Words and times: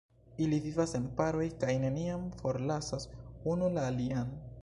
Ili 0.43 0.57
vivas 0.61 0.93
en 0.99 1.03
paroj 1.19 1.43
kaj 1.65 1.75
neniam 1.83 2.25
forlasas 2.39 3.07
unu 3.55 3.71
la 3.77 3.87
alian. 3.93 4.35